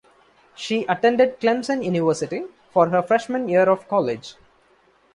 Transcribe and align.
She 0.55 0.83
attended 0.85 1.39
Clemson 1.39 1.85
University 1.85 2.45
for 2.71 2.89
her 2.89 3.03
freshman 3.03 3.47
year 3.47 3.69
of 3.69 3.87
college. 3.87 4.33